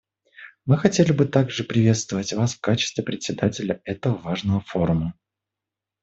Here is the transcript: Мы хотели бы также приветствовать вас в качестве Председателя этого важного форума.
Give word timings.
Мы 0.65 0.79
хотели 0.79 1.11
бы 1.11 1.25
также 1.25 1.63
приветствовать 1.63 2.33
вас 2.33 2.55
в 2.55 2.59
качестве 2.59 3.03
Председателя 3.03 3.83
этого 3.85 4.15
важного 4.15 4.59
форума. 4.61 5.13